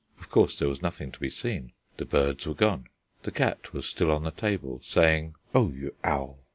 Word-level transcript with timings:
Of 0.19 0.29
course 0.29 0.57
there 0.57 0.67
was 0.67 0.81
nothing 0.81 1.11
to 1.11 1.19
be 1.19 1.29
seen. 1.29 1.73
The 1.97 2.05
birds 2.05 2.47
were 2.47 2.55
gone. 2.55 2.87
The 3.21 3.29
cat 3.29 3.71
was 3.71 3.85
still 3.85 4.09
on 4.09 4.23
the 4.23 4.31
table 4.31 4.81
saying 4.83 5.35
"O 5.53 5.69
you 5.69 5.93
owl! 6.03 6.39